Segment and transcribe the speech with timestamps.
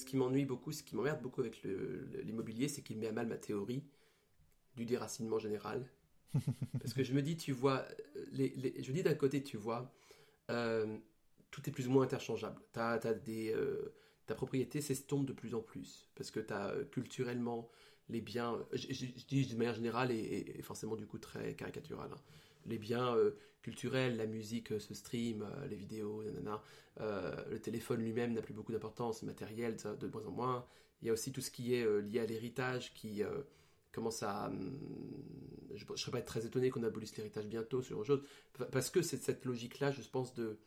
[0.00, 1.62] ce qui m'ennuie beaucoup, ce qui m'emmerde beaucoup avec
[2.24, 3.84] l'immobilier, c'est qu'il met à mal ma théorie
[4.76, 5.86] du déracinement général.
[6.80, 7.86] Parce que je me dis, tu vois,
[8.16, 9.92] euh, les, les- je dis d'un côté, tu vois,
[10.50, 10.98] euh,
[11.50, 12.60] tout est plus ou moins interchangeable.
[13.24, 13.94] Des, euh,
[14.26, 16.10] ta propriété s'estompe de plus en plus.
[16.14, 17.70] Parce que tu as culturellement
[18.08, 21.54] les biens, euh, je, je- je dis de manière générale et forcément du coup très
[21.54, 22.20] caricatural, hein.
[22.66, 23.32] Les biens euh,
[23.62, 26.62] culturels, la musique euh, se stream, euh, les vidéos, nanana,
[27.00, 30.66] euh, le téléphone lui-même n'a plus beaucoup d'importance, matériel de moins en moins.
[31.02, 33.42] Il y a aussi tout ce qui est euh, lié à l'héritage qui euh,
[33.92, 34.46] commence à...
[34.46, 34.78] hum,
[35.74, 38.22] je ne serais pas très étonné qu'on abolisse l'héritage bientôt, sur autre chose,
[38.58, 40.58] Pa- parce que c'est cette logique-là, je pense, de,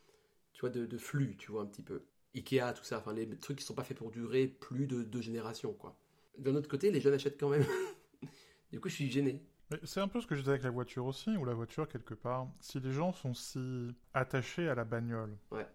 [0.53, 2.03] tu vois, de, flux, tu vois, un petit peu.
[2.35, 5.21] Ikea, tout ça, enfin, les trucs qui sont pas faits pour durer plus de deux
[5.21, 5.97] générations, quoi.
[6.37, 7.65] D'un autre côté, les jeunes achètent quand même.
[8.71, 9.41] du coup, je suis gêné.
[9.83, 12.13] C'est un peu ce que je disais avec la voiture aussi, où la voiture, quelque
[12.13, 15.67] part, si les gens sont si attachés à la bagnole, Ouais.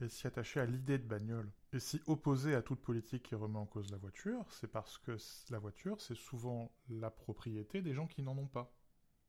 [0.00, 3.58] et si attachés à l'idée de bagnole, et si opposés à toute politique qui remet
[3.58, 5.16] en cause la voiture, c'est parce que
[5.50, 8.72] la voiture, c'est souvent la propriété des gens qui n'en ont pas.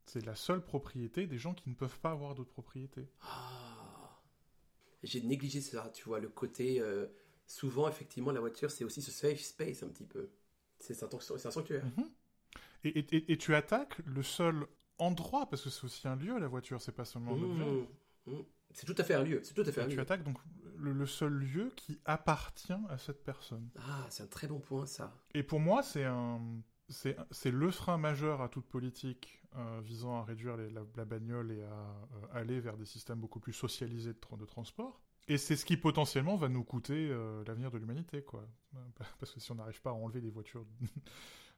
[0.05, 3.09] C'est la seule propriété des gens qui ne peuvent pas avoir d'autres propriétés.
[3.21, 4.21] Ah.
[5.01, 6.79] J'ai négligé ça, tu vois, le côté.
[6.79, 7.07] euh,
[7.47, 10.29] souvent, effectivement, la voiture, c'est aussi ce safe space, un petit peu.
[10.79, 11.19] C'est un,
[11.51, 11.85] sanctuaire.
[11.85, 12.03] Mhm.
[12.03, 12.14] Et,
[12.89, 14.65] et- et- et tu attaques le seul
[14.97, 17.65] endroit, parce que c'est aussi un lieu, la voiture, c'est pas seulement un objet.
[17.65, 18.43] Mmh, mmh.
[18.71, 19.41] C'est tout à fait un lieu.
[19.43, 20.37] C'est tout à fait un Et tu attaques donc
[20.77, 23.69] le, le seul lieu qui appartient à cette personne.
[23.79, 25.13] Ah, c'est un très bon point, ça.
[25.33, 26.41] Et pour moi, c'est un,
[26.89, 27.15] c'est,
[27.51, 31.63] le frein majeur à toute politique euh, visant à réduire les- la, la bagnole et
[31.63, 35.01] à euh, aller vers des systèmes beaucoup plus socialisés de, tra- de transport.
[35.27, 38.47] Et c'est ce qui potentiellement va nous coûter euh, l'avenir de l'humanité, quoi.
[39.19, 40.65] Parce que si on n'arrive pas à enlever les voitures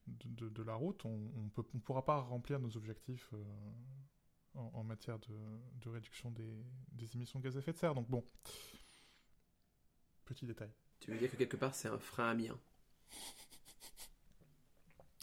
[0.07, 3.43] de, de- de la route, on ne on pourra pas remplir nos objectifs euh,
[4.55, 5.35] en, en matière de,
[5.81, 7.95] de réduction des, des émissions de gaz à effet de serre.
[7.95, 8.23] Donc bon,
[10.25, 10.69] petit détail.
[10.99, 12.57] Tu veux dire que quelque part, c'est un frein à mien.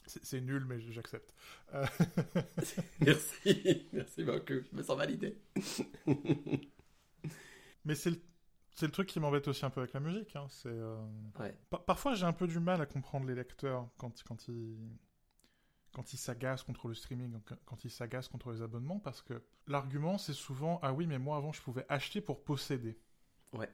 [0.07, 1.33] C'est c'est nul, mais j'accepte.
[1.75, 1.87] Euh,
[3.01, 3.89] Merci.
[3.93, 4.61] Merci beaucoup.
[4.71, 5.39] Je me sens validé.
[7.85, 8.21] Mais c'est le,
[8.75, 10.35] c'est le truc qui m'embête aussi un peu avec la musique.
[10.37, 10.47] Hein.
[10.49, 10.97] C'est, euh,
[11.39, 11.57] Ouais.
[11.71, 14.77] par- parfois, j'ai un peu du mal à comprendre les lecteurs quand, quand ils
[15.93, 19.41] quand ils s'agacent contre le streaming, quand- quand ils s'agacent contre les abonnements, parce que
[19.69, 22.99] l'argument, c'est souvent «Ah oui, mais moi, avant, je pouvais acheter pour posséder.»
[23.53, 23.71] Ouais.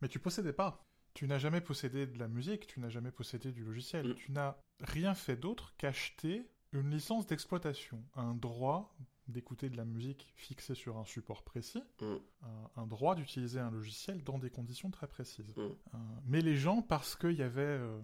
[0.00, 0.86] Mais tu possédais pas.
[1.12, 4.10] Tu n'as jamais possédé de la musique, tu n'as jamais possédé du logiciel.
[4.10, 4.14] Mm.
[4.14, 8.94] Tu n'as rien fait d'autre qu'acheter une licence d'exploitation, un droit
[9.30, 12.04] d'écouter de la musique fixée sur un support précis, Mm.
[12.42, 15.54] un, un droit d'utiliser un logiciel dans des conditions très précises.
[15.56, 15.60] Mm.
[15.60, 17.98] Euh, mais les gens, parce qu'il y avait euh,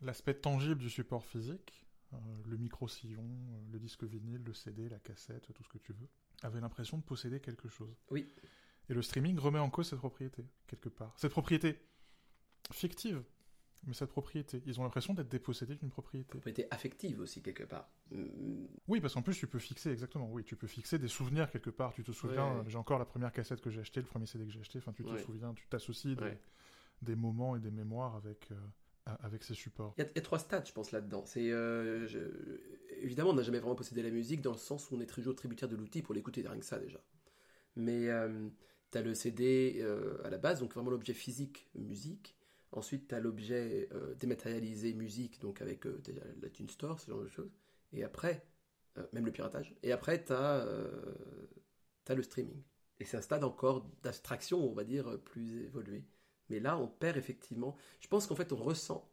[0.00, 4.98] l'aspect tangible du support physique, euh, le micro-sillon, euh, le disque vinyle, le CD, la
[4.98, 6.08] cassette, tout ce que tu veux,
[6.42, 7.96] avaient l'impression de posséder quelque chose.
[8.10, 8.28] Oui.
[8.88, 11.14] Et le streaming remet en cause cette propriété, quelque part.
[11.16, 11.78] Cette propriété
[12.72, 13.22] fictive,
[13.86, 14.62] mais cette propriété.
[14.66, 16.28] Ils ont l'impression d'être dépossédés d'une propriété.
[16.28, 17.88] Propriété affective aussi, quelque part.
[18.10, 18.64] Mm.
[18.88, 21.70] Oui, parce qu'en plus, tu peux fixer, exactement, oui, tu peux fixer des souvenirs quelque
[21.70, 21.92] part.
[21.92, 22.60] Tu te souviens, Ouais.
[22.60, 24.78] euh, j'ai encore la première cassette que j'ai achetée, le premier CD que j'ai acheté,
[24.78, 25.22] enfin, tu te Ouais.
[25.22, 26.38] souviens, tu t'associes des, Ouais.
[27.02, 29.94] des moments et des mémoires avec, euh, avec ces supports.
[29.98, 31.24] Il y, a, il y a trois stades, je pense, là-dedans.
[31.26, 32.60] C'est euh, je-
[33.00, 35.34] évidemment, on n'a jamais vraiment possédé la musique dans le sens où on est toujours
[35.34, 37.00] tributaire de l'outil pour l'écouter, rien que ça déjà.
[37.74, 38.08] Mais
[38.92, 42.36] tu as le CD euh, à la base, donc vraiment l'objet physique musique.
[42.72, 47.10] Ensuite, tu as l'objet euh, dématérialisé musique, donc avec euh, déjà la Tune Store, ce
[47.10, 47.52] genre de choses.
[47.92, 48.46] Et après,
[48.96, 49.74] euh, même le piratage.
[49.82, 50.64] Et après, tu as,
[52.08, 52.62] le streaming.
[52.98, 56.04] Et c'est un stade encore d'abstraction, on va dire, plus évolué.
[56.48, 57.76] Mais là, on perd effectivement.
[58.00, 59.10] Je pense qu'en fait, on ressent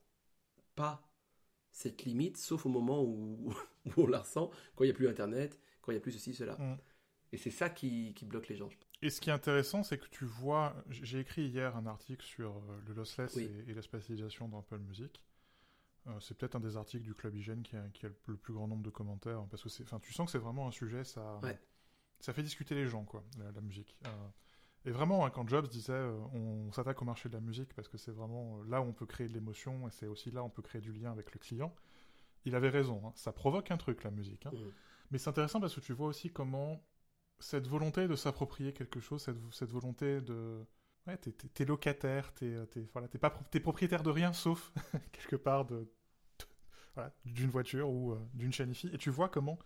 [0.75, 1.09] pas
[1.71, 3.53] cette limite, sauf au moment où,
[3.85, 6.13] où on la ressent, quand il n'y a plus Internet, quand il n'y a plus
[6.13, 6.55] ceci, cela.
[6.55, 6.77] Mm.
[7.33, 8.69] Et c'est ça qui, qui bloque les gens.
[8.69, 8.88] je pense.
[9.01, 12.57] Et ce qui est intéressant, c'est que tu vois, j'ai écrit hier un article sur
[12.57, 13.49] euh, le lossless Oui.
[13.67, 15.21] et, et la spatialisation dans Apple Music.
[16.07, 18.53] Euh, c'est peut-être un des articles du Club Hygiène qui a, qui a le, plus
[18.53, 21.03] grand nombre de commentaires, parce que c'est, enfin, tu sens que c'est vraiment un sujet,
[21.03, 21.57] ça, Ouais.
[22.19, 23.95] ça fait discuter les gens, quoi, la, la musique.
[24.05, 24.09] Euh,
[24.85, 27.87] et vraiment, hein, quand Jobs disait, euh, on s'attaque au marché de la musique parce
[27.89, 30.45] que c'est vraiment là où on peut créer de l'émotion et c'est aussi là où
[30.45, 31.73] on peut créer du lien avec le client.
[32.45, 33.11] Il avait raison, hein.
[33.15, 34.45] ça provoque un truc la musique.
[34.45, 34.51] hein.
[34.53, 34.71] Mm.
[35.11, 36.81] Mais c'est intéressant parce que tu vois aussi comment
[37.39, 40.65] cette volonté de s'approprier quelque chose, cette, cette volonté de...
[41.07, 44.71] Ouais, t'es, t'es- locataire, t'es, t'es, voilà, t'es, pas, t'es propriétaire de rien sauf,
[45.11, 46.45] quelque part, de, de-
[46.95, 48.89] voilà, d'une voiture ou euh, d'une chaîne IFI.
[48.93, 49.57] Et tu vois comment,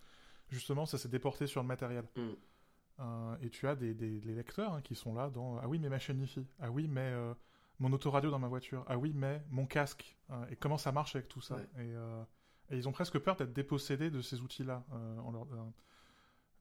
[0.49, 2.05] justement, ça s'est déporté sur le matériel.
[2.15, 2.21] Mm.
[2.99, 5.57] Euh, et tu as des, des, les lecteurs hein, qui sont là dans...
[5.57, 6.47] Ah oui, mais ma chaîne IFI.
[6.59, 7.33] Ah oui, mais euh,
[7.79, 8.85] mon autoradio dans ma voiture.
[8.87, 10.15] Ah oui, mais mon casque.
[10.29, 11.55] Euh, et comment ça marche avec tout ça?
[11.55, 11.63] Ouais.
[11.77, 12.23] et, euh,
[12.69, 14.85] et ils ont presque peur d'être dépossédés de ces outils-là.
[14.93, 15.69] euh, en leur, euh,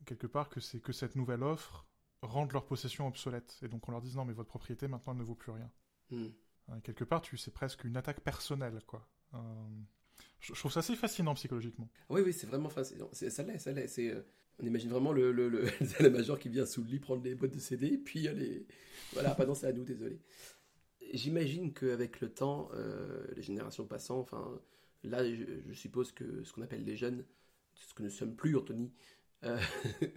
[0.06, 1.86] quelque part, que, c'est, que cette nouvelle offre
[2.22, 3.58] rende leur possession obsolète.
[3.62, 5.70] Et donc on leur dise non, mais votre propriété maintenant elle ne vaut plus rien.
[6.10, 6.26] Mm.
[6.70, 9.08] Euh, quelque part, tu c'est presque une attaque personnelle, quoi.
[9.34, 9.38] Euh,
[10.40, 11.88] je, je trouve ça assez fascinant psychologiquement.
[12.08, 13.08] Oui, oui, c'est vraiment fascinant.
[13.12, 13.98] Ça l'est, ça l'est.
[13.98, 14.22] Euh,
[14.58, 17.54] on imagine vraiment le, le, le, major qui vient sous le lit prendre les boîtes
[17.54, 18.66] de CD, puis allez,
[19.12, 20.20] voilà, pardon, c'est à nous, désolé.
[21.12, 24.60] J'imagine qu'avec le temps, euh, les générations passant, enfin,
[25.02, 27.24] là, je, je suppose que ce qu'on appelle les jeunes,
[27.74, 28.92] ce que nous sommes plus, Anthony,
[29.44, 29.58] euh,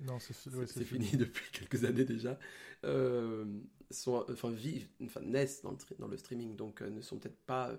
[0.03, 2.37] Non, c'est ouais, fini depuis quelques années déjà,
[2.83, 3.45] euh,
[3.91, 7.39] sont, enfin, vivent, enfin, naissent dans le, dans le streaming, donc euh, ne sont peut-être
[7.45, 7.77] pas, euh,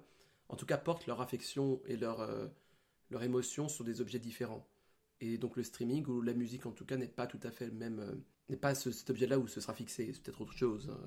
[0.49, 2.47] en tout cas, portent leur affection et leur, euh,
[3.11, 4.67] leur émotion sur des objets différents.
[5.21, 7.67] Et donc le streaming ou la musique en tout cas n'est pas tout à fait
[7.67, 10.91] le même, n'est pas ce- cet objet-là où ce sera fixé, c'est peut-être autre chose.
[10.91, 11.01] hein.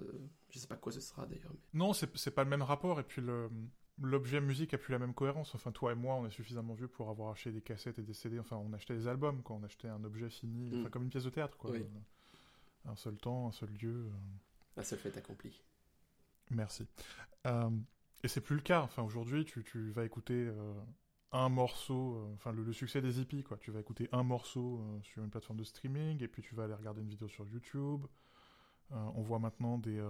[0.50, 1.51] Je sais pas quoi ce sera d'ailleurs.
[1.53, 3.50] mais- Non, c'est c'est pas le même rapport, et puis le-
[4.01, 5.54] l'objet musique a plus la même cohérence.
[5.56, 8.13] Enfin, toi et moi, on est suffisamment vieux pour avoir acheté des cassettes et des
[8.13, 8.40] CD.
[8.40, 9.56] Enfin, on achetait des albums, quoi.
[9.57, 10.80] On achetait un objet fini, Mm.
[10.81, 11.72] enfin, comme une pièce de théâtre, quoi.
[11.72, 11.86] Oui.
[12.86, 14.06] Un seul temps, un seul lieu.
[14.07, 14.12] euh,
[14.78, 15.62] Un seul fait accompli.
[16.51, 16.88] Merci.
[17.46, 17.69] Euh,
[18.24, 18.81] et c'est plus le cas.
[18.81, 20.74] Enfin, aujourd'hui, tu, tu vas écouter euh,
[21.31, 23.57] un morceau, euh, enfin, le, le succès des hippies, quoi.
[23.57, 26.74] Tu vas écouter un morceau sur une plateforme de streaming, et puis tu vas aller
[26.74, 28.06] regarder une vidéo sur YouTube.
[28.92, 30.04] On voit maintenant des,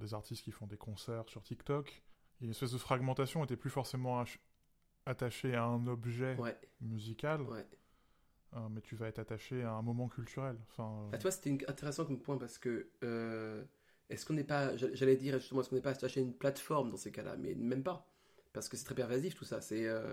[0.00, 2.02] des artistes qui font des concerts sur TikTok.
[2.40, 4.38] Il y a une espèce de fragmentation, et t'es plus forcément ach-
[5.06, 7.66] attaché à un objet Ouais, musical, ouais.
[8.54, 10.56] euh, mais tu vas être attaché à un moment culturel.
[10.70, 13.64] Enfin, euh, À toi, c'était une- intéressant comme point parce que euh,
[14.10, 16.34] est-ce qu'on n'est pas, j'a- j'allais dire justement, est-ce qu'on n'est pas attaché à une
[16.34, 18.06] plateforme dans ces cas-là, mais même pas,
[18.52, 19.60] parce que c'est très pervasif tout ça.
[19.60, 20.12] C'est, euh,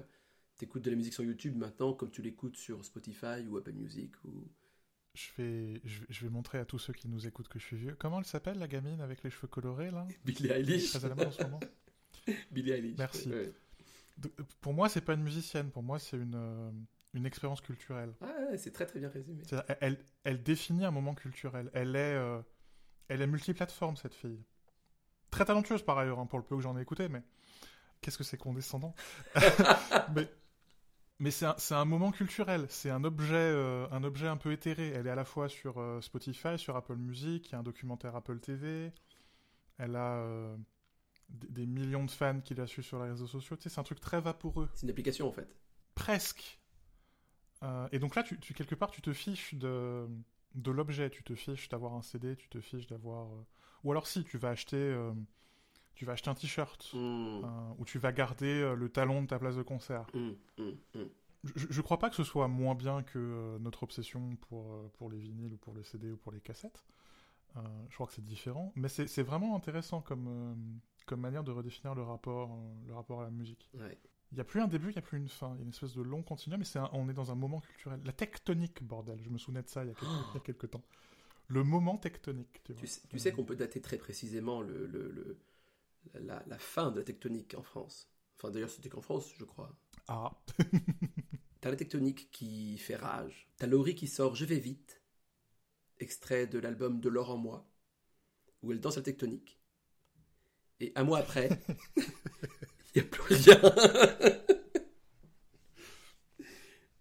[0.58, 4.14] t'écoutes de la musique sur YouTube maintenant comme tu l'écoutes sur Spotify ou Apple Music
[4.24, 4.48] ou.
[5.16, 7.66] je, vais, je, vais- je vais montrer à tous ceux qui nous écoutent que je
[7.66, 7.96] suis vieux.
[8.00, 10.08] Comment elle s'appelle, la gamine avec les cheveux colorés, là?
[10.26, 10.92] Billie Eilish.
[10.92, 11.60] Très à la mode en ce moment.
[12.52, 12.98] Billie Eilish.
[12.98, 13.30] Merci.
[13.30, 13.52] Ouais.
[14.62, 15.72] Pour moi, c'est pas une musicienne.
[15.72, 16.72] Pour moi, c'est une, euh,
[17.14, 18.14] une expérience culturelle.
[18.22, 19.44] Ah, c'est très très bien résumé.
[20.24, 21.70] Elle, définit un moment culturel.
[21.74, 22.42] Elle est, euh,
[23.08, 24.40] elle est multiplateforme, cette fille.
[25.32, 27.24] Très talentueuse, par ailleurs, hein, pour le peu que j'en ai écouté, mais
[28.02, 28.96] qu'est-ce que c'est condescendant?
[30.16, 30.30] Mais,
[31.20, 32.66] mais c'est un, un moment culturel.
[32.70, 34.90] C'est un objet, euh, un objet un peu éthéré.
[34.90, 37.48] Elle est à la fois sur euh, Spotify, sur Apple Music.
[37.48, 38.92] Il y a un documentaire Apple TV.
[39.78, 40.26] Elle a
[41.34, 43.56] des, millions de fans qui la suivent sur les réseaux sociaux.
[43.58, 44.70] Tu sais, c'est un truc très vaporeux.
[44.76, 45.56] C'est une application en fait.
[45.96, 46.60] Presque.
[47.64, 50.08] Euh, et donc là, tu, tu- quelque part, tu te fiches de,
[50.56, 51.10] de l'objet.
[51.10, 53.28] Tu te fiches d'avoir un CD, tu te fiches d'avoir.
[53.34, 53.46] euh,
[53.84, 55.12] Ou alors, si, tu vas acheter, euh,
[55.96, 56.90] tu vas acheter un t-shirt.
[56.94, 57.42] Hmm,
[57.78, 60.06] ou tu vas garder le talon de ta place de concert.
[60.14, 61.06] hmm, hmm.
[61.44, 65.20] Je, je crois pas que ce soit moins bien que notre obsession pour, pour les
[65.20, 66.86] vinyles ou pour les CD ou pour les cassettes.
[67.56, 68.72] Euh, je crois que c'est différent.
[68.76, 70.56] Mais c'est c'est vraiment intéressant comme, euh,
[71.06, 73.70] comme manière de redéfinir le rapport, euh, le rapport à la musique.
[73.74, 73.98] Ouais.
[74.32, 75.52] Il n'y a plus un début, il n'y a plus une fin.
[75.54, 77.36] Il y a une espèce de long continuum, mais c'est un- on est dans un
[77.36, 78.02] moment culturel.
[78.04, 79.22] La tectonique, bordel.
[79.24, 80.84] Je me souvenais de ça il y a quelques, il y a quelques temps.
[81.50, 85.38] Le moment tectonique, tu sais, tu sais qu'on peut dater très précisément le, le- le-
[86.16, 88.10] la, la fin de la tectonique en France.
[88.38, 89.72] Enfin, d'ailleurs, c'était qu'en France, je crois.
[90.08, 90.32] Ah,
[91.62, 93.48] T'as la tectonique qui fait rage.
[93.58, 95.02] T'as Laurie qui sort Je vais vite,
[96.00, 97.66] extrait de l'album De l'or en moi,
[98.62, 99.60] où elle danse la tectonique.
[100.80, 101.50] Et un mois après,
[101.98, 102.04] il
[102.96, 103.62] n'y a plus rien.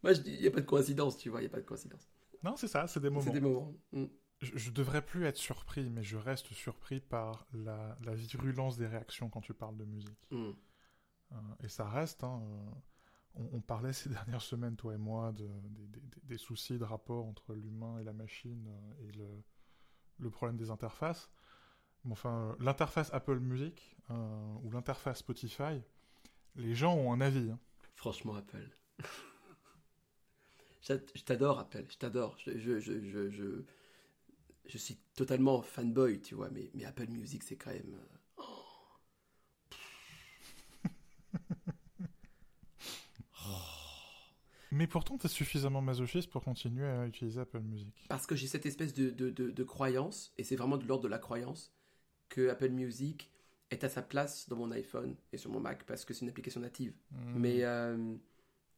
[0.03, 1.61] Moi, je dis, il n'y a pas de coïncidence, tu vois, il n'y a pas
[1.61, 2.09] de coïncidence.
[2.43, 3.21] non, c'est ça, c'est des moments.
[3.25, 3.73] C'est des moments.
[3.93, 4.05] Mm.
[4.41, 8.87] Je, je devrais plus être surpris, mais je reste surpris par la, la virulence des
[8.89, 10.27] réactions quand tu parles de musique.
[10.33, 10.51] Mm.
[11.33, 12.25] Euh, et ça reste.
[12.25, 12.71] hein, euh,
[13.35, 15.49] on, on parlait ces dernières semaines, toi et moi, de,
[16.25, 19.29] des, soucis de rapport entre l'humain et la machine euh, et le,
[20.19, 21.31] le problème des interfaces.
[22.11, 25.81] Enfin, euh, l'interface Apple Music euh, ou l'interface Spotify,
[26.57, 27.51] les gens ont un avis.
[27.51, 27.59] hein.
[27.95, 28.69] Franchement, Apple.
[30.83, 31.85] Je t'adore, Apple.
[31.89, 32.37] Je t'adore.
[32.39, 33.63] Je, je, je,
[34.67, 36.51] je, suis totalement fanboy, tu vois.
[36.51, 37.95] Mais, mais Apple Music, c'est quand même.
[37.95, 38.43] euh,
[44.73, 48.07] Mais pourtant, tu es suffisamment masochiste pour continuer à utiliser Apple Music.
[48.09, 51.05] Parce que j'ai cette espèce de, de, de, de croyance, et c'est vraiment de l'ordre
[51.05, 51.75] de la croyance,
[52.33, 53.31] que Apple Music
[53.71, 56.31] est à sa place dans mon iPhone et sur mon Mac parce que c'est une
[56.31, 56.95] application native.
[57.11, 57.35] Hmm.
[57.37, 58.15] Mais euh,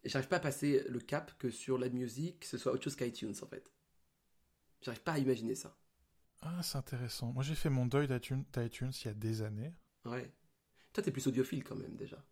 [0.05, 3.35] j'arrive pas à passer le cap que sur la musique, ce soit autre chose qu'iTunes
[3.41, 3.71] en fait.
[4.83, 5.77] J'arrive pas à imaginer ça.
[6.43, 7.33] Ah, c'est intéressant.
[7.33, 9.73] Moi, j'ai fait mon deuil d'iTunes il y a des années.
[10.05, 10.31] Ouais.
[10.93, 12.23] Toi, t'es plus audiophile quand même déjà.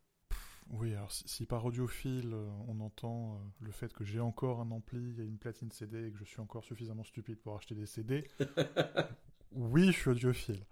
[0.71, 4.61] Oui, alors si, si par audiophile, euh, on entend euh, le fait que j'ai encore
[4.61, 7.75] un ampli et une platine CD et que je suis encore suffisamment stupide pour acheter
[7.75, 8.29] des CD,
[9.53, 10.65] oui, je suis audiophile.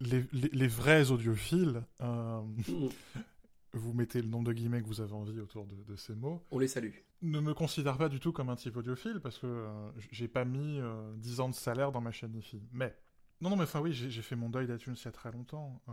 [0.00, 2.88] Les, les- les vrais audiophiles, euh, Mm.
[3.74, 6.42] vous mettez le nombre de guillemets que vous avez envie autour de, de ces mots,
[6.50, 6.92] On les salue.
[7.22, 10.44] ne me considère pas du tout comme un type audiophile parce que euh, j'ai pas
[10.44, 12.62] mis euh, 10 ans de salaire dans ma chaîne IFI.
[12.72, 12.96] Mais,
[13.40, 15.82] non, non, mais enfin oui, j'ai fait mon deuil d'iTunes il y a très longtemps.
[15.88, 15.92] Euh,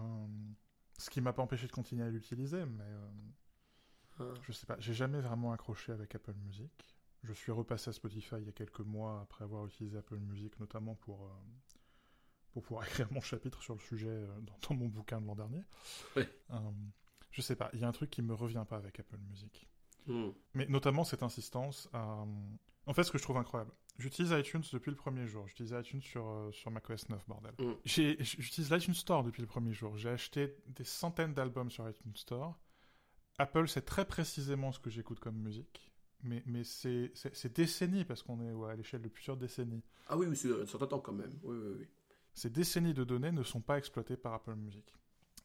[0.98, 3.10] Ce qui m'a pas empêché de continuer à l'utiliser, mais euh,
[4.34, 4.34] Ah.
[4.44, 6.72] je sais pas, j'ai jamais vraiment accroché avec Apple Music.
[7.24, 10.58] Je suis repassé à Spotify il y a quelques mois après avoir utilisé Apple Music,
[10.60, 11.28] notamment pour,
[12.56, 15.36] pour pouvoir écrire mon chapitre sur le sujet euh, dans, dans mon bouquin de l'an
[15.36, 15.62] dernier.
[16.16, 16.24] Euh,
[17.32, 19.68] je sais pas, il y a un truc qui me revient pas avec Apple Music.
[20.08, 20.30] Hmm.
[20.54, 22.24] Mais notamment cette insistance à...
[22.88, 25.46] En fait, ce que je trouve incroyable, j'utilise iTunes depuis le premier jour.
[25.50, 27.54] J'utilise iTunes sur, euh, sur macOS 9, bordel.
[27.60, 27.74] Mm.
[27.84, 29.98] J'ai- J'utilise l'iTunes Store depuis le premier jour.
[29.98, 32.58] J'ai acheté des centaines d'albums sur iTunes Store.
[33.38, 35.92] Apple sait très précisément ce que j'écoute comme musique.
[36.24, 37.12] Mais, mais c'est
[37.54, 39.84] décennies, parce qu'on est ouais, à l'échelle de plusieurs décennies.
[40.08, 41.38] Ah oui, oui, c'est un certain temps quand même.
[41.44, 41.88] Oui, oui, oui.
[42.36, 44.94] Ces décennies de données ne sont pas exploitées par Apple Music.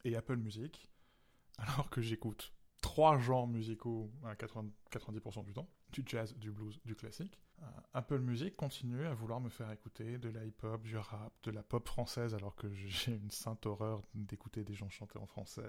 [0.03, 0.89] Et Apple Music,
[1.57, 6.79] alors que j'écoute trois genres musicaux à 80 90% du temps, du jazz, du blues,
[6.83, 10.97] du classique, euh, Apple Music continue à vouloir me faire écouter de la hip-hop, du
[10.97, 15.17] rap, de la pop française, alors que j'ai une sainte horreur d'écouter des gens chanter
[15.17, 15.63] en français.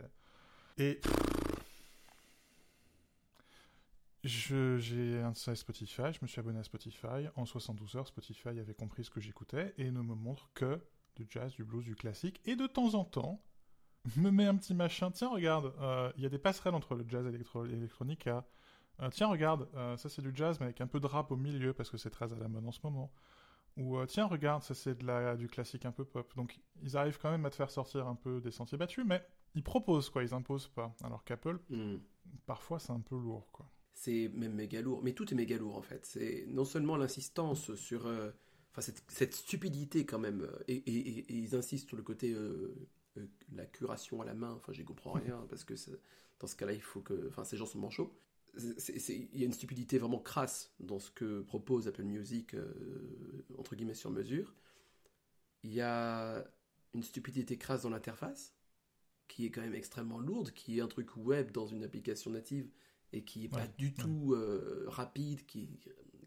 [0.78, 1.00] Et
[4.24, 7.28] j'ai installé Spotify, je me suis abonné à Spotify.
[7.36, 10.80] En 72 heures, Spotify avait compris ce que j'écoutais et ne me montre que
[11.16, 12.40] du jazz, du blues, du classique.
[12.44, 13.42] Et de temps en temps,
[14.16, 15.10] me met un petit machin.
[15.10, 18.44] Tiens, regarde, euh, il y a des passerelles entre le jazz électro- électronique à.
[19.00, 21.36] euh, tiens, regarde, euh, ça c'est du jazz, mais avec un peu de rap au
[21.36, 23.12] milieu parce que c'est très à la mode en ce moment.
[23.78, 26.30] Ou euh, tiens, regarde, ça c'est de la, du classique un peu pop.
[26.36, 29.24] Donc ils arrivent quand même à te faire sortir un peu des sentiers battus, mais
[29.54, 30.94] ils proposent quoi, ils imposent pas.
[31.04, 31.96] Alors qu'Apple, Hmm.
[32.46, 33.66] parfois c'est un peu lourd quoi.
[33.94, 35.00] C'est même méga lourd.
[35.02, 36.04] Mais tout est méga lourd en fait.
[36.06, 38.06] C'est non seulement l'insistance sur.
[38.72, 40.42] Enfin, cette, cette stupidité quand même.
[40.42, 42.32] euh, Et, et- et- et ils insistent sur le côté.
[42.32, 42.74] euh,
[43.18, 44.52] euh, la curation à la main.
[44.52, 45.46] Enfin, j'y comprends rien.
[45.50, 45.74] Parce que
[46.40, 47.28] dans ce cas-là, il faut que.
[47.28, 48.12] Enfin, ces gens sont manchots.
[48.58, 53.76] Il y a une stupidité vraiment crasse dans ce que propose Apple Music, euh, entre
[53.76, 54.54] guillemets, sur mesure.
[55.62, 56.44] Il y a
[56.94, 58.54] une stupidité crasse dans l'interface,
[59.28, 62.70] qui est quand même extrêmement lourde, qui est un truc web dans une application native
[63.12, 63.96] et qui est pas du ouais.
[63.96, 64.36] tout
[64.88, 65.68] rapide, qui,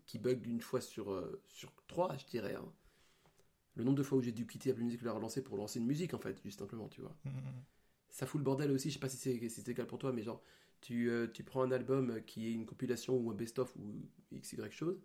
[0.06, 2.56] qui bug d'une fois sur, euh, sur trois, je dirais.
[2.56, 2.72] hein.
[3.76, 5.80] Le nombre de fois où j'ai dû quitter Apple Music et la relancer pour lancer
[5.80, 7.16] une musique, en fait, juste simplement, tu vois.
[7.26, 7.64] Mm, mm,
[8.10, 10.14] Ça fout le bordel aussi, je sais pas si c'est si c'est égal pour toi,
[10.14, 10.42] mais genre,
[10.82, 14.72] tu, euh, tu prends un album qui est une compilation ou un best-of ou XY
[14.72, 15.02] chose,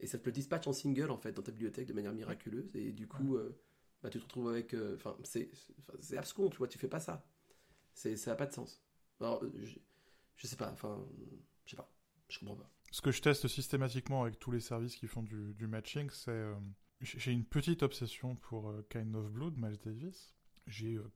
[0.00, 2.70] et ça te le dispatche en single, en fait, dans ta bibliothèque de manière miraculeuse,
[2.74, 3.60] et du coup, euh,
[4.02, 4.74] bah, tu te retrouves avec...
[4.94, 5.16] Enfin,
[6.00, 7.26] c'est abscon, tu vois, tu fais pas ça.
[7.94, 8.80] C'est- Ça n'a pas de sens.
[9.20, 9.76] Alors, je,
[10.36, 11.04] je sais pas, enfin,
[11.66, 11.92] je sais pas,
[12.28, 12.70] je comprends pas.
[12.90, 16.30] Ce que je teste systématiquement avec tous les services qui font du, du matching, c'est.
[16.30, 16.54] euh,
[17.00, 20.34] j'ai une petite obsession pour euh, Kind of Blue de Miles Davis.
[20.66, 21.12] J'ai euh,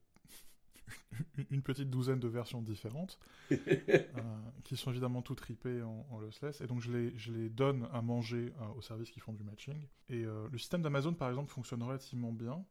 [1.51, 3.19] une petite douzaine de versions différentes,
[4.65, 6.61] qui sont évidemment toutes ripées en, en lossless.
[6.61, 9.87] Et donc je les, je les donne à manger aux services qui font du matching.
[10.09, 12.65] Et le système d'Amazon, par exemple, fonctionne relativement bien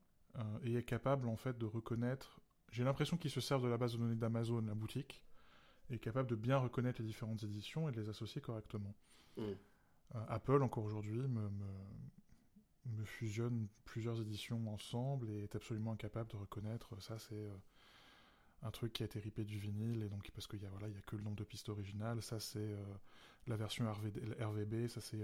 [0.63, 2.39] et est capable en fait de reconnaître.
[2.71, 5.23] J'ai l'impression qu'ils se servent de la base de données d'Amazon, la boutique,
[5.93, 8.93] est capable de bien reconnaître les différentes éditions et de les associer correctement.
[9.37, 9.41] Mm.
[9.41, 11.67] Euh, Apple, encore aujourd'hui, me, me,
[12.85, 17.55] me fusionne plusieurs éditions ensemble et est absolument incapable de reconnaître ça, c'est euh,
[18.63, 20.87] un truc qui a été ripé du vinyle, et donc parce qu'il y a, voilà,
[20.87, 22.83] il y a que le nombre de pistes originales, ça c'est euh,
[23.47, 25.19] la version RVD RVB, ça c'est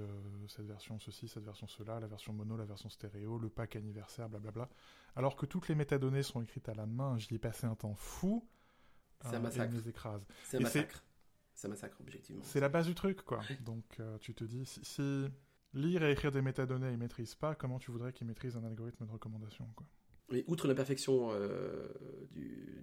[0.47, 4.27] cette version ceci, cette version cela, la version mono, la version stéréo, le pack anniversaire,
[4.27, 4.69] blablabla.
[5.15, 7.93] Alors que toutes les métadonnées sont écrites à la main, j'y ai passé un temps
[7.93, 8.47] fou.
[9.21, 9.73] C'est un euh, et massacre.
[9.73, 10.25] me les écrasent.
[10.43, 11.03] C'est un Et massacre.
[11.53, 12.43] C'est un massacre, objectivement.
[12.43, 13.41] C'est la base du truc, quoi.
[13.65, 15.25] Donc euh, tu te dis, si, si
[15.73, 19.05] lire et écrire des métadonnées, ils maîtrisent pas, comment tu voudrais qu'ils maîtrisent un algorithme
[19.05, 19.87] de recommandation, quoi?
[20.29, 21.87] Mais outre l'imperfection euh,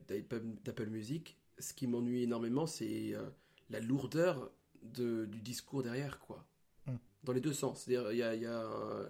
[0.09, 3.29] d'Apple Music, ce qui m'ennuie énormément, c'est euh,
[3.71, 4.51] la lourdeur
[4.83, 6.47] de- du discours derrière, quoi.
[6.87, 6.93] Mm.
[7.23, 7.83] Dans les deux sens.
[7.85, 9.09] C'est-à-dire, il y a, il y a un-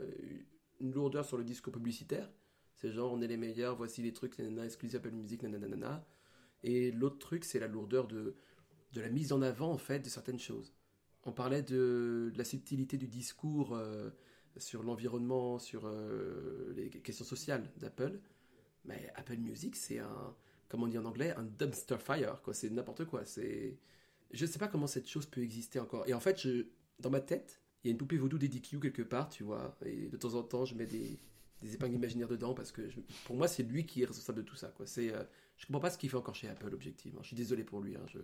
[0.80, 2.30] une lourdeur sur le discours publicitaire.
[2.74, 6.04] C'est genre, on est les meilleurs, voici les trucs, nanana, exclusif Apple Music, nanana.
[6.64, 8.34] Et l'autre truc, c'est la lourdeur de,
[8.94, 10.72] de la mise en avant, en fait, de certaines choses.
[11.24, 14.10] On parlait de, la subtilité du discours euh,
[14.56, 18.18] sur l'environnement, sur euh, les questions sociales d'Apple.
[18.86, 20.34] Mais Apple Music, c'est un,
[20.68, 22.54] comme on dit en anglais, un dumpster fire, quoi.
[22.54, 23.26] C'est n'importe quoi.
[23.26, 23.78] C'est,
[24.32, 26.08] je sais pas comment cette chose peut exister encore.
[26.08, 26.46] Et en fait,
[26.98, 29.76] dans ma tête, il y a une poupée vaudou d'EDQ quelque part, tu vois.
[29.84, 31.18] Et de temps en temps, je mets des,
[31.64, 34.48] des épingles imaginaires dedans parce que je- pour moi, c'est lui qui est responsable de
[34.48, 34.86] tout ça, quoi.
[34.86, 35.24] C'est, euh,
[35.56, 37.22] je comprends pas ce qu'il fait encore chez Apple, objectivement.
[37.22, 38.18] Je suis désolé pour lui, hein, je...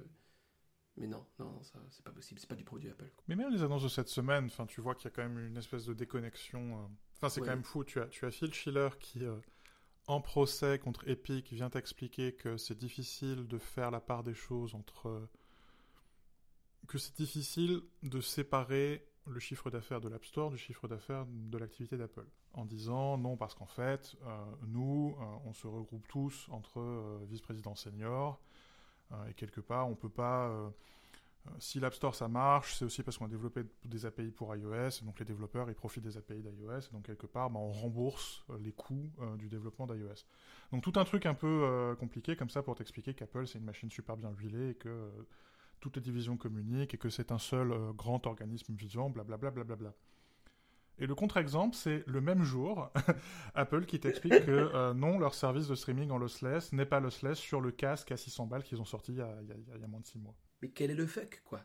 [0.97, 2.39] mais non, non, ça, c'est pas possible.
[2.41, 3.11] C'est pas du produit Apple.
[3.17, 3.25] quoi.
[3.29, 5.39] Mais même les annonces de cette semaine, enfin, tu vois qu'il y a quand même
[5.39, 6.79] une espèce de déconnexion.
[6.79, 6.87] euh.
[7.17, 7.47] Enfin, c'est Ouais.
[7.47, 7.85] quand même fou.
[7.85, 9.37] Tu as, tu as Phil Schiller qui, euh,
[10.07, 14.75] en procès contre Epic, vient t'expliquer que c'est difficile de faire la part des choses
[14.75, 15.09] entre.
[15.09, 15.27] euh,
[16.89, 21.57] que c'est difficile de séparer le chiffre d'affaires de l'App Store du chiffre d'affaires de
[21.59, 22.27] l'activité d'Apple.
[22.55, 27.19] En disant non, parce qu'en fait, euh, nous, euh, on se regroupe tous entre euh,
[27.29, 28.41] vice-présidents seniors
[29.29, 30.73] et quelque part, on peut pas
[31.59, 35.03] si l'App Store ça marche, c'est aussi parce qu'on a développé des API pour iOS,
[35.03, 38.71] donc les développeurs ils profitent des API d'iOS, donc quelque part bah, on rembourse les
[38.71, 40.25] coûts du développement d'iOS.
[40.71, 43.91] Donc tout un truc un peu compliqué comme ça pour t'expliquer qu'Apple c'est une machine
[43.91, 45.11] super bien huilée et que
[45.81, 49.51] toutes les divisions communiquent et que c'est un seul grand organisme vivant, blablabla.
[49.51, 49.93] Bla, bla, bla,
[50.99, 52.91] et le contre-exemple, c'est le même jour,
[53.55, 57.61] Apple qui t'explique que non, leur service de streaming en lossless n'est pas lossless sur
[57.61, 60.37] le casque à 600 balles qu'ils ont sorti il y, a, moins de 6 mois
[60.63, 61.65] mais quel est le fuck, quoi?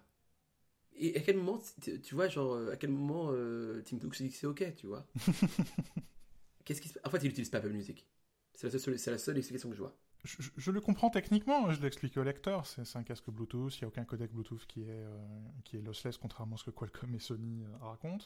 [0.98, 4.24] Et à quel moment, tu vois, genre, euh, à quel moment euh, Tim Cook se
[4.24, 5.05] dit que c'est ok, tu vois?
[6.65, 8.08] Qu'est-ce qui se En fait, il n'utilise pas Apple Music.
[8.53, 9.98] C'est la, seule, la seule explication que je vois.
[10.24, 12.65] Je, le comprends techniquement, hein, je l'explique au lecteur.
[12.65, 15.20] C'est un casque Bluetooth, il n'y a aucun codec Bluetooth qui est, euh,
[15.65, 18.25] qui est lossless, contrairement à ce que Qualcomm et Sony racontent.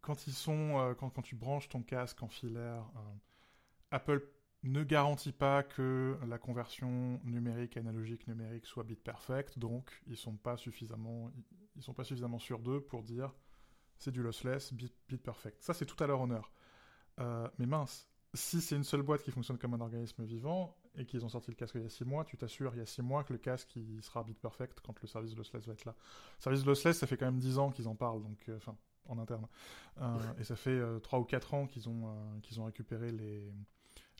[0.00, 2.84] Quand, ils sont, quand, quand, tu branches ton casque en filaire,
[3.90, 4.22] Apple
[4.64, 10.36] ne garantit pas que la conversion numérique analogique numérique soit bit perfect, donc ils sont
[10.36, 11.30] pas suffisamment
[11.76, 13.32] ils sont pas suffisamment sûrs d'eux pour dire
[13.96, 15.62] c'est du lossless bit, bit perfect.
[15.62, 16.52] Ça c'est tout à leur honneur.
[17.20, 21.06] Euh, mais mince, si c'est une seule boîte qui fonctionne comme un organisme vivant et
[21.06, 22.86] qu'ils ont sorti le casque il y a 6 mois, tu t'assures il y a
[22.86, 25.94] 6 mois que le casque sera bit perfect quand le service lossless va être là.
[26.38, 28.76] Le service lossless ça fait quand même 10 ans qu'ils en parlent donc euh, enfin
[29.08, 29.46] en interne.
[30.00, 33.52] Euh, et ça fait 3 ou 4 ans qu'ils ont qu'ils ont récupéré les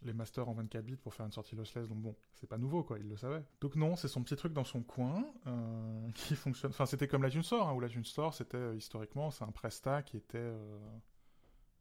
[0.05, 2.83] les masters en 24 bits pour faire une sortie lossless, donc bon, c'est pas nouveau
[2.83, 3.43] quoi, il le savait.
[3.61, 6.71] Donc non, c'est son petit truc dans son coin euh, qui fonctionne.
[6.71, 10.03] Enfin, c'était comme la Store, hein, où la Store, c'était euh, historiquement, c'est un Presta
[10.03, 10.79] qui était euh,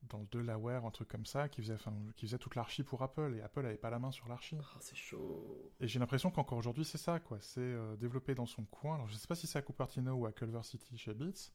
[0.10, 1.78] dans le Delaware, un truc comme ça, qui faisait,
[2.16, 4.56] qui faisait toute l'archi pour Apple, et Apple avait pas la main sur l'archi.
[4.60, 5.72] Ah, c'est chaud.
[5.80, 8.96] Et j'ai l'impression qu'encore aujourd'hui, c'est ça quoi, c'est développé dans son coin.
[8.96, 11.52] Alors je sais pas si c'est à Cupertino ou à Culver City chez Beats,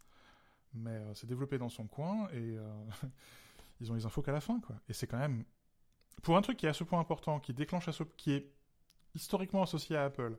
[0.75, 2.57] mais c'est développé dans son coin et
[3.81, 4.77] ils ont les infos qu'à la fin quoi.
[4.89, 5.45] Et c'est quand même
[6.23, 8.53] pour un truc qui est à ce point important, qui déclenche à ce, qui est
[9.15, 10.37] historiquement associé à Apple,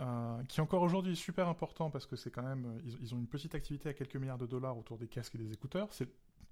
[0.00, 3.18] euh, qui est encore aujourd'hui super important parce que c'est quand même, euh, ils, ont
[3.18, 5.88] une petite activité à quelques milliards de dollars autour des casques et des écouteurs.
[5.92, 6.08] C'est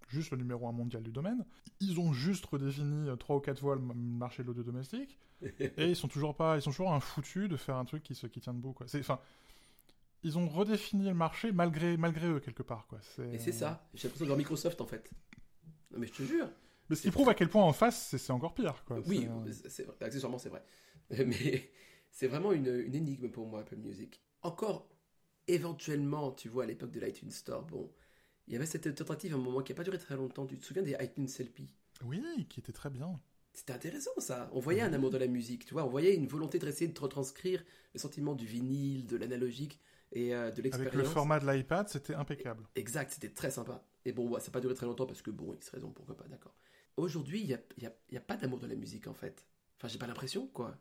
[0.08, 1.44] juste le numéro un mondial du domaine.
[1.80, 5.88] Ils ont juste redéfini euh, trois ou quatre fois le marché de l'audio domestique et
[5.88, 8.26] ils sont toujours pas, ils sont toujours un foutu de faire un truc qui se,
[8.26, 8.86] qui tient debout quoi.
[8.86, 9.18] C'est, enfin,
[10.22, 13.00] ils ont redéfini le marché malgré, malgré eux quelque part quoi.
[13.32, 13.88] Et c'est ça.
[13.94, 15.10] J'ai l'impression de voir Microsoft en fait.
[15.90, 16.48] Non mais je te jure.
[16.88, 18.82] Mais ce qui prouve à quel point en face, c'est encore pire.
[18.86, 19.00] Quoi.
[19.06, 20.64] Oui, euh, accessoirement, c'est vrai.
[21.10, 21.70] Mais
[22.10, 24.22] c'est vraiment une, une, énigme pour moi, Apple Music.
[24.42, 24.88] Encore,
[25.48, 27.92] éventuellement, tu vois, à l'époque de l'iTunes Store, bon,
[28.46, 30.46] il y avait cette tentative à un moment qui n'a pas duré très longtemps.
[30.46, 31.68] Tu te souviens des iTunes LP
[32.04, 33.20] Oui, qui était très bien.
[33.52, 34.48] C'était intéressant ça.
[34.52, 35.84] On voyait un amour de la musique, tu vois.
[35.84, 39.80] On voyait une volonté de essayer de retranscrire le sentiment du vinyle, de l'analogique
[40.12, 40.94] et euh, de l'expérience.
[40.94, 42.64] Avec le format de l'iPad, c'était impeccable.
[42.74, 43.84] Exact, c'était très sympa.
[44.04, 46.28] Et bon, ça n'a pas duré très longtemps parce que bon, X raison, pourquoi pas,
[46.28, 46.54] d'accord
[46.98, 49.46] aujourd'hui, il n'y a, y a, y a, pas d'amour de la musique, en fait.
[49.76, 50.76] Enfin, j'ai pas l'impression, quoi.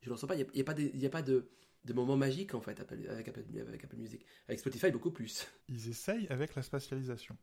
[0.00, 0.36] Je ne ressens pas.
[0.36, 1.50] Il n'y a, pas, de, y a pas de,
[1.84, 4.24] de moment magique, en fait, avec Apple, avec Apple Music.
[4.48, 5.48] Avec Spotify, beaucoup plus.
[5.68, 7.36] Ils essayent avec la spatialisation.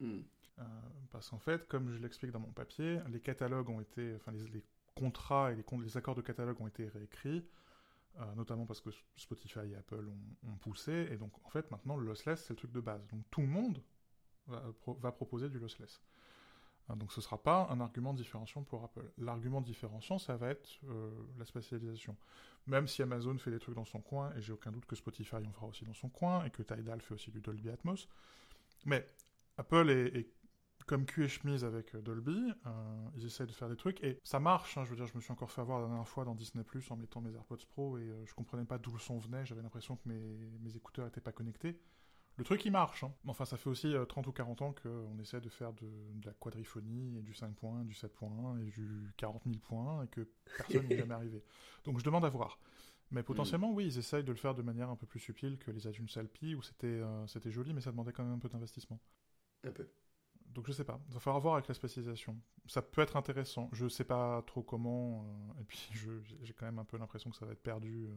[0.00, 0.20] Hmm.
[0.58, 0.62] Euh,
[1.10, 4.62] parce qu'en fait, comme je l'explique dans mon papier, les catalogues ont été, enfin les,
[4.94, 7.46] contrats et les, les, accords de catalogue ont été réécrits,
[8.18, 10.08] euh, notamment parce que Spotify et Apple
[10.46, 13.06] ont, poussé, et donc en fait maintenant le lossless c'est le truc de base.
[13.08, 13.82] Donc tout le monde
[14.46, 16.00] va, va proposer du lossless.
[16.90, 19.10] Hein, donc ce ne sera pas un argument différenciant pour Apple.
[19.18, 22.16] L'argument différenciant, ça va être euh, la spécialisation.
[22.66, 25.36] Même si Amazon fait des trucs dans son coin, et j'ai aucun doute que Spotify
[25.36, 28.08] en fera aussi dans son coin, et que Tidal fait aussi du Dolby Atmos.
[28.84, 29.06] Mais
[29.56, 30.26] Apple est,
[30.90, 32.70] comme cul et chemise avec euh, Dolby, euh,
[33.16, 35.20] ils essayent de faire des trucs, et ça marche, hein, je veux dire, je me
[35.20, 37.96] suis encore fait avoir la dernière fois dans Disney Plus en mettant mes AirPods Pro,
[37.96, 40.20] et je comprenais pas d'où le son venait, j'avais l'impression que mes,
[40.60, 41.80] mes écouteurs n'étaient pas connectés.
[42.38, 43.04] Le truc, il marche.
[43.04, 43.14] Hein.
[43.28, 45.86] Enfin, ça fait aussi 30 euh, ou 40 ans qu'on essaie de faire de,
[46.24, 50.08] la quadriphonie, et du 5 points, du 7 points, et du 40 000 points, et
[50.08, 51.44] que personne n'est jamais arrivé.
[51.84, 52.58] Donc je demande à voir.
[53.12, 55.70] Mais potentiellement, oui, ils essayent de le faire de manière un peu plus subtile que
[55.70, 58.48] les iTunes Salpi, où c'était euh, c'était joli, mais ça demandait quand même un peu
[58.48, 58.98] d'investissement.
[59.62, 59.86] Un peu.
[60.54, 61.00] Donc je sais pas.
[61.08, 62.36] Il va falloir voir avec la spécialisation.
[62.66, 63.68] Ça peut être intéressant.
[63.72, 65.24] Je sais pas trop comment.
[65.24, 65.88] Euh, et puis
[66.42, 68.08] j'ai quand même un peu l'impression que ça va être perdu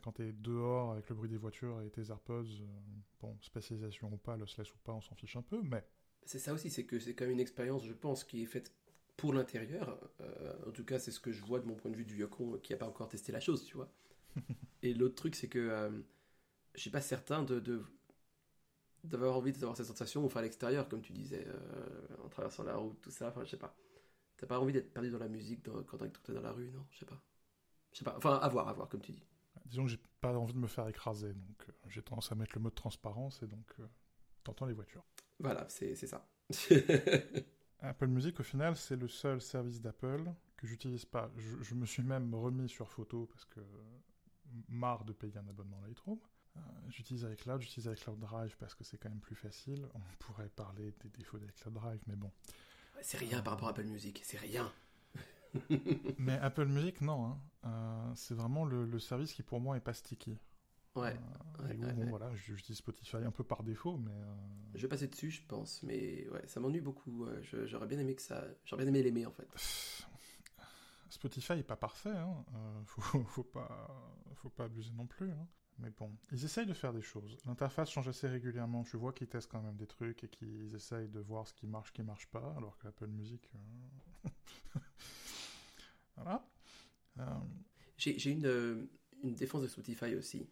[0.00, 2.66] quand tu es dehors avec le bruit des voitures et tes AirPods, euh,
[3.20, 5.84] bon, spécialisation ou pas, lossless ou pas, on s'en fiche un peu, mais...
[6.24, 8.72] C'est ça aussi, c'est que c'est quand même une expérience, je pense, qui est faite
[9.16, 10.08] pour l'intérieur.
[10.20, 12.16] Euh, en tout cas, c'est ce que je vois de mon point de vue du
[12.16, 13.92] Yukon qui n'a pas encore testé la chose, tu vois.
[14.82, 15.90] et l'autre truc, c'est que euh,
[16.74, 17.82] je suis pas certain de,
[19.04, 21.46] d'avoir envie d'avoir cette sensation enfin à l'extérieur, comme tu disais,
[22.24, 23.74] en traversant la route, tout ça, enfin, je sais pas.
[24.36, 26.84] T'as pas envie d'être perdu dans la musique quand t'es dans la rue, non?
[26.90, 27.20] Je sais pas.
[27.92, 28.16] Je sais pas.
[28.16, 29.22] Enfin, à voir, à voir, comme tu dis.
[29.66, 32.52] Disons que j'ai pas envie de me faire écraser, donc euh, j'ai tendance à mettre
[32.54, 33.86] le mode transparence et donc euh,
[34.42, 35.04] t'entends les voitures.
[35.38, 36.26] Voilà, c'est ça.
[37.80, 40.24] Apple Music, au final, c'est le seul service d'Apple
[40.56, 41.30] que j'utilise pas.
[41.36, 43.60] Je, me suis même remis sur photo parce que
[44.68, 46.18] marre de payer un abonnement Lightroom.
[46.56, 49.86] Euh, j'utilise iCloud, j'utilise iCloud Drive parce que c'est quand même plus facile.
[49.94, 52.30] On pourrait parler des défauts d'iCloud Drive, mais bon.
[53.00, 54.72] C'est rien par rapport à Apple Music, c'est rien.
[56.18, 57.26] mais Apple Music, non.
[57.26, 57.40] Hein.
[57.64, 60.38] Euh, c'est vraiment le, service qui pour moi est pas sticky.
[60.94, 61.16] Ouais.
[61.60, 64.12] Euh, bon, voilà, j'utilise Spotify un peu par défaut, mais.
[64.74, 67.26] Je vais passer dessus, je pense, mais ouais, ça m'ennuie beaucoup.
[67.64, 69.48] J'aurais bien aimé que ça, j'aurais bien aimé l'aimer en fait.
[71.08, 72.44] Spotify est pas parfait, hein.
[72.86, 75.30] faut, faut, pas, faut pas abuser non plus.
[75.30, 75.46] Hein.
[75.78, 77.36] Mais bon, ils essayent de faire des choses.
[77.46, 78.84] L'interface change assez régulièrement.
[78.84, 81.66] Je vois qu'ils testent quand même des trucs et qu'ils essayent de voir ce qui
[81.66, 83.50] marche, ce qui marche pas, alors que Apple Music.
[83.54, 84.28] Euh,
[86.16, 86.46] voilà.
[87.18, 87.24] Euh,
[87.96, 88.84] j'ai une, euh,
[89.22, 90.48] une, défense de Spotify aussi.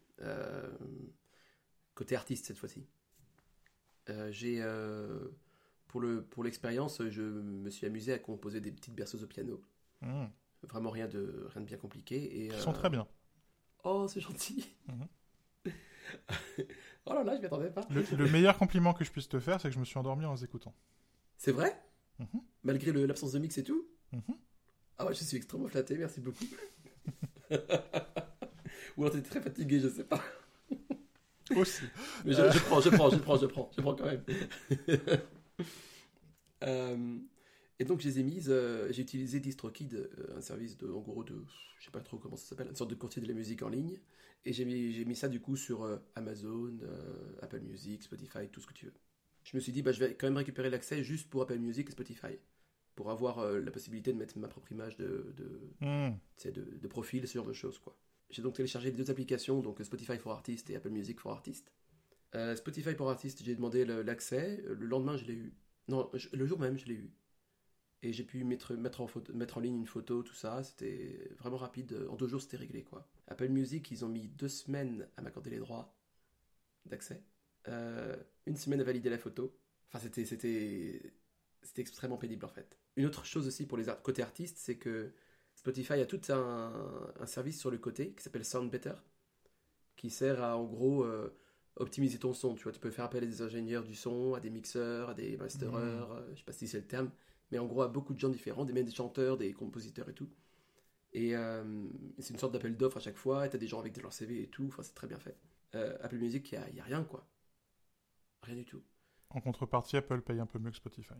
[1.93, 2.85] côté artiste cette fois-ci.
[4.29, 4.61] j'ai.
[5.87, 9.63] pour l'expérience, pour je me suis amusé à composer des petites berceuses au piano.
[10.01, 10.25] Hmm.
[10.63, 12.17] Vraiment rien de, rien de bien compliqué.
[12.17, 13.07] Et, Ils sont très bien.
[13.83, 14.65] Oh, c'est gentil.
[14.87, 15.07] Mhm.
[17.05, 17.87] oh là là, je m'y attendais pas.
[17.89, 20.33] Le, meilleur compliment que je puisse te faire, c'est que je me suis endormi en
[20.33, 20.73] les écoutant.
[21.37, 21.81] C'est vrai?
[22.19, 22.41] Mhm.
[22.63, 23.87] Malgré l'absence de mix et tout?
[24.11, 24.21] Mhm.
[24.97, 26.45] Ah ouais, je suis extrêmement flatté, merci beaucoup.
[28.97, 30.21] Ou alors t'es très fatigué, je sais pas.
[31.55, 31.83] Aussi.
[32.23, 34.23] Mais je, je, prends, je prends, je prends, je prends, je prends quand même.
[36.63, 37.17] euh,
[37.81, 38.45] et donc, je les ai mises.
[38.51, 41.33] Euh, j'ai utilisé DistroKid, euh, un service de, en gros, de.
[41.79, 43.69] Je sais pas trop comment ça s'appelle, une sorte de courtier de la musique en
[43.69, 43.99] ligne.
[44.45, 46.77] Et j'ai mis, mis ça, du coup, sur euh, Amazon,
[47.41, 48.93] Apple Music, Spotify, tout ce que tu veux.
[49.45, 51.87] Je me suis dit, bah, je vais quand même récupérer l'accès juste pour Apple Music
[51.87, 52.37] et Spotify.
[52.93, 56.15] Pour avoir la possibilité de mettre ma propre image de, de, hmm.
[56.45, 57.97] de, de, profil, ce genre de choses, quoi.
[58.29, 61.71] J'ai donc téléchargé les deux applications, donc Spotify for Artists et Apple Music for Artists.
[62.55, 64.63] Spotify for Artists, j'ai demandé l'accès.
[64.67, 65.53] Le lendemain, je l'ai eu.
[65.87, 67.11] Non, le jour même, je l'ai eu
[68.03, 70.63] et j'ai pu mettre, mettre, en photo, mettre en ligne une photo, tout ça.
[70.63, 72.07] C'était vraiment rapide.
[72.09, 72.83] En deux jours, c'était réglé.
[72.83, 73.07] quoi.
[73.27, 75.93] Apple Music, ils ont mis deux semaines à m'accorder les droits
[76.85, 77.23] d'accès.
[77.67, 78.15] Euh,
[78.47, 79.55] une semaine à valider la photo.
[79.87, 81.13] Enfin, c'était, c'était,
[81.61, 82.77] c'était extrêmement pénible en fait.
[82.95, 85.13] Une autre chose aussi pour les côtés artistes, c'est que
[85.55, 88.95] Spotify a tout un, un, service sur le côté qui s'appelle Sound Better,
[89.95, 91.37] qui sert à en gros euh,
[91.75, 92.55] optimiser ton son.
[92.55, 95.13] Tu vois, tu peux faire appel à des ingénieurs du son, à des mixeurs, à
[95.13, 96.13] des masterers, mmh.
[96.13, 97.11] euh, je sais pas si c'est le terme,
[97.51, 100.13] mais en gros à beaucoup de gens différents, des, même des chanteurs, des compositeurs et
[100.13, 100.29] tout.
[101.13, 101.87] Et euh,
[102.19, 104.43] c'est une sorte d'appel d'offres à chaque fois, et t'as des gens avec leur CV
[104.43, 105.37] et tout, enfin c'est très bien fait.
[105.75, 107.27] Euh, Apple Music, il n'y a, rien quoi.
[108.43, 108.81] Rien du tout.
[109.29, 111.13] En contrepartie, Apple paye un peu mieux que Spotify.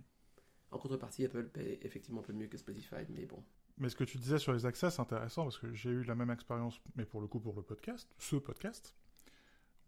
[0.71, 3.43] En contrepartie, Apple paye effectivement un peu mieux que Spotify, mais bon.
[3.77, 6.15] Mais ce que tu disais sur les accès, c'est intéressant parce que j'ai eu la
[6.15, 8.95] même expérience, mais pour le coup pour le podcast, ce podcast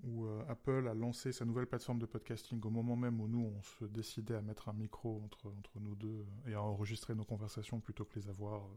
[0.04, 3.54] où euh, Apple a lancé sa nouvelle plateforme de podcasting au moment même où nous,
[3.58, 7.80] on se décidait à mettre un micro entre, nous deux et à enregistrer nos conversations
[7.80, 8.70] plutôt que les avoir euh,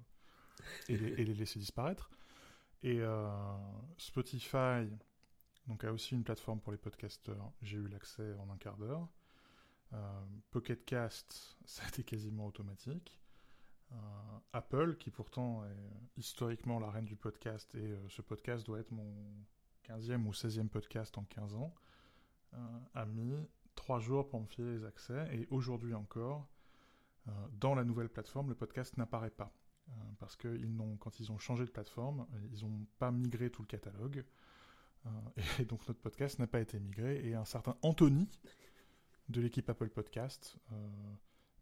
[0.88, 2.10] et, les, laisser disparaître.
[2.82, 3.28] Et euh,
[3.98, 4.88] Spotify
[5.66, 7.52] donc, a aussi une plateforme pour les podcasteurs.
[7.60, 9.08] J'ai eu l'accès en un quart d'heure.
[10.50, 13.18] Pocket Cast, ça a été quasiment automatique.
[14.52, 19.14] Apple, qui pourtant est historiquement la reine du podcast, et ce podcast doit être mon
[19.86, 21.74] 15e ou 16e podcast en 15 ans,
[22.54, 22.58] euh,
[22.94, 23.34] a mis
[23.74, 26.48] 3 jours pour me filer les accès, et aujourd'hui encore,
[27.28, 29.52] euh, dans la nouvelle plateforme, le podcast n'apparaît pas.
[29.88, 33.62] Euh, parce que ils quand ils ont changé de plateforme, ils n'ont pas migré tout
[33.62, 34.24] le catalogue,
[35.60, 38.28] et donc notre podcast n'a pas été migré, et un certain Anthony,
[39.28, 40.58] de l'équipe Apple Podcast,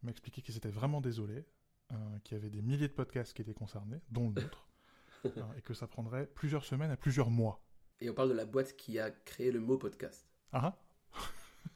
[0.01, 1.45] m'a expliqué qu'ils étaient vraiment désolés,
[2.23, 4.67] qu'il y avait des milliers de podcasts qui étaient concernés, dont le nôtre,
[5.57, 7.64] et que ça prendrait plusieurs semaines à plusieurs mois
[8.01, 10.27] et on parle de la boîte qui a créé le mot podcast.
[10.51, 10.75] Ah,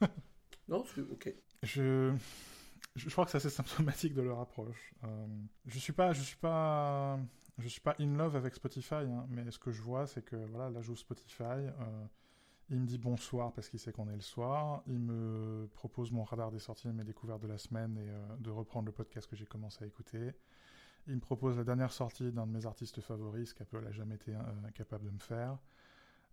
[0.01, 0.07] ah.
[0.67, 1.33] Non, ok.
[1.63, 2.13] Je...
[2.95, 4.93] je crois que c'est assez symptomatique de leur approche.
[5.03, 5.27] Euh,
[5.65, 7.19] je suis pas, je suis pas,
[7.57, 10.35] je suis pas in love avec Spotify, hein, mais ce que je vois, c'est que
[10.35, 11.43] voilà, là, j'ouvre Spotify.
[11.43, 12.05] Euh,
[12.69, 14.83] il me dit bonsoir parce qu'il sait qu'on est le soir.
[14.85, 18.37] Il me propose mon radar des sorties et mes découvertes de la semaine et euh,
[18.37, 20.33] de reprendre le podcast que j'ai commencé à écouter.
[21.07, 24.15] Il me propose la dernière sortie d'un de mes artistes favoris, ce qu'Apple a jamais
[24.15, 24.33] été
[24.75, 25.57] capable de me faire.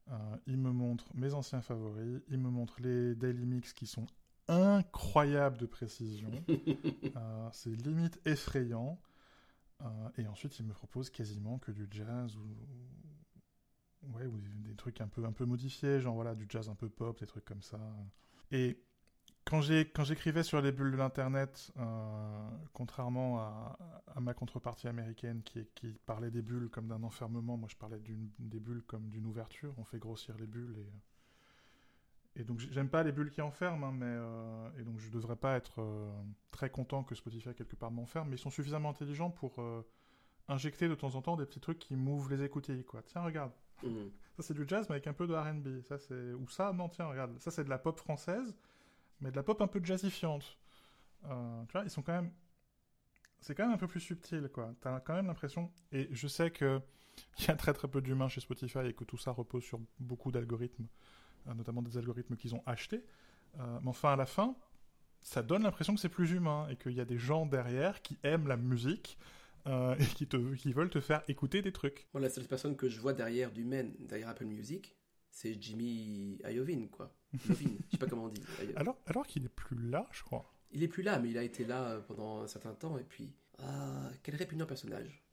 [0.09, 4.07] Euh, il me montre mes anciens favoris, il me montre les daily mix qui sont
[4.49, 6.31] incroyables de précision.
[7.17, 9.01] Euh, c'est limite effrayant.
[9.83, 12.47] Euh, et ensuite, il me propose quasiment que du jazz ou,
[14.15, 16.91] ouais, ou des trucs un peu, un peu modifiés, genre voilà, du jazz un peu
[16.91, 17.81] pop, des trucs comme ça.
[18.51, 18.79] Et
[19.47, 23.79] quand j'écrivais sur les bulles de l'internet, euh, contrairement à,
[24.21, 28.01] ma contrepartie américaine qui, qui parlait des bulles comme d'un enfermement, moi je parlais
[28.39, 29.73] des bulles comme d'une ouverture.
[29.79, 30.93] On fait grossir les bulles et
[32.39, 35.37] et donc j'aime pas les bulles qui enferment, hein, mais euh, et donc je devrais
[35.37, 36.13] pas être euh,
[36.51, 39.57] très content que Spotify quelque part m'enferme, mais ils sont suffisamment intelligents pour
[40.49, 43.03] injecter de temps en temps des petits trucs qui m'ouvrent les écoutilles quoi.
[43.03, 44.11] Tiens regarde, Mhm.
[44.37, 45.83] Ça, c'est du jazz, mais avec un peu de R&B.
[45.83, 46.33] Ça, c'est...
[46.35, 47.39] Ou ça, non, tiens, regarde.
[47.39, 48.55] Ça, c'est de la pop française,
[49.21, 50.59] mais de la pop un peu jazzifiante.
[51.25, 52.33] Euh, tu vois, ils sont quand même...
[53.41, 54.75] C'est quand même un peu plus subtil, quoi.
[54.81, 55.71] T'as quand même l'impression...
[55.93, 56.81] Et je sais que
[57.39, 59.81] il y a très très peu d'humains chez Spotify et que tout ça repose sur
[59.99, 60.87] beaucoup d'algorithmes,
[61.49, 63.05] euh, notamment des algorithmes qu'ils ont achetés.
[63.59, 64.57] Euh, mais enfin, à la fin,
[65.23, 68.19] ça donne l'impression que c'est plus humain et qu'il y a des gens derrière qui
[68.23, 69.19] aiment la musique
[69.99, 72.07] et qui, te, qui veulent te faire écouter des trucs.
[72.15, 74.95] Moi, la seule personne que je vois derrière du men, derrière Apple Music,
[75.29, 77.16] c'est Jimmy Iovine, quoi.
[77.33, 78.43] Iovine, je sais pas comment on dit.
[78.77, 80.53] Alors, alors qu'il est plus là, je crois.
[80.73, 83.05] Il est plus là, mais il a été là euh, pendant un certain temps, et
[83.05, 83.35] puis...
[83.59, 85.25] Ah, quel répugnant personnage.